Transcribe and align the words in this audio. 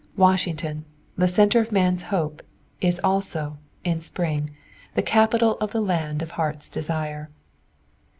Washington, 0.17 0.83
the 1.15 1.27
center 1.27 1.59
of 1.59 1.71
man's 1.71 2.01
hope, 2.09 2.41
is 2.81 2.99
also, 3.03 3.59
in 3.83 4.01
spring, 4.01 4.49
the 4.95 5.03
capital 5.03 5.57
of 5.61 5.73
the 5.73 5.79
land 5.79 6.23
of 6.23 6.31
heart's 6.31 6.69
desire. 6.69 7.29